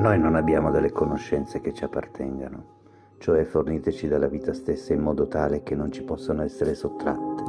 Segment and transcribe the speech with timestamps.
[0.00, 2.62] Noi non abbiamo delle conoscenze che ci appartengano,
[3.18, 7.42] cioè forniteci dalla vita stessa in modo tale che non ci possano essere sottratte.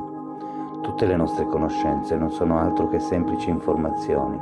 [0.82, 4.38] Tutte le nostre conoscenze non sono altro che semplici informazioni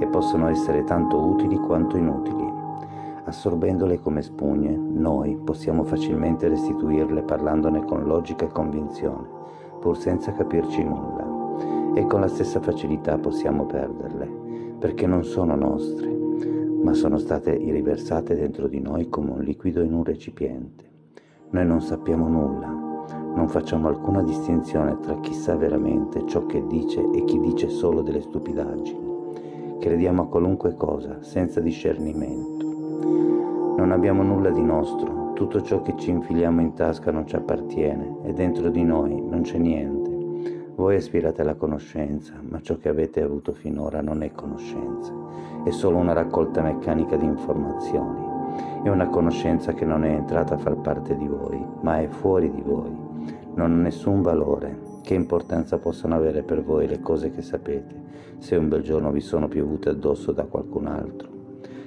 [0.00, 2.50] e possono essere tanto utili quanto inutili.
[3.26, 9.28] Assorbendole come spugne, noi possiamo facilmente restituirle parlandone con logica e convinzione,
[9.80, 14.30] pur senza capirci nulla, e con la stessa facilità possiamo perderle,
[14.78, 16.23] perché non sono nostre,
[16.84, 20.84] ma sono state riversate dentro di noi come un liquido in un recipiente.
[21.48, 22.68] Noi non sappiamo nulla,
[23.34, 28.02] non facciamo alcuna distinzione tra chi sa veramente ciò che dice e chi dice solo
[28.02, 29.12] delle stupidaggini.
[29.80, 32.66] Crediamo a qualunque cosa, senza discernimento.
[33.78, 38.18] Non abbiamo nulla di nostro, tutto ciò che ci infiliamo in tasca non ci appartiene
[38.24, 40.13] e dentro di noi non c'è niente.
[40.76, 45.12] Voi aspirate alla conoscenza, ma ciò che avete avuto finora non è conoscenza,
[45.62, 48.20] è solo una raccolta meccanica di informazioni.
[48.82, 52.50] È una conoscenza che non è entrata a far parte di voi, ma è fuori
[52.50, 52.90] di voi.
[53.54, 54.92] Non ha nessun valore.
[55.02, 57.94] Che importanza possono avere per voi le cose che sapete,
[58.38, 61.28] se un bel giorno vi sono piovute addosso da qualcun altro?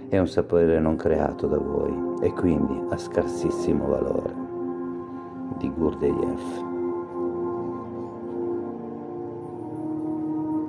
[0.08, 4.34] È un sapere non creato da voi e quindi ha scarsissimo valore.
[5.58, 6.76] Di Gurdjieff